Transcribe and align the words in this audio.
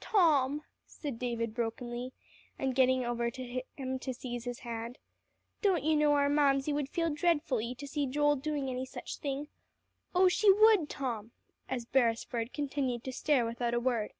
"Tom," 0.00 0.64
said 0.84 1.18
David 1.18 1.54
brokenly, 1.54 2.12
and 2.58 2.74
getting 2.74 3.02
over 3.02 3.30
to 3.30 3.62
him 3.78 3.98
to 4.00 4.12
seize 4.12 4.44
his 4.44 4.58
hand, 4.58 4.98
"don't 5.62 5.82
you 5.82 5.96
know 5.96 6.12
our 6.12 6.28
Mamsie 6.28 6.74
would 6.74 6.90
feel 6.90 7.08
dreadfully 7.08 7.74
to 7.76 7.86
see 7.86 8.06
Joel 8.06 8.36
doing 8.36 8.68
any 8.68 8.84
such 8.84 9.16
thing? 9.16 9.48
Oh, 10.14 10.28
she 10.28 10.52
would, 10.52 10.90
Tom," 10.90 11.32
as 11.66 11.86
Beresford 11.86 12.52
continued 12.52 13.04
to 13.04 13.12
stare 13.14 13.46
without 13.46 13.72
a 13.72 13.80
word. 13.80 14.12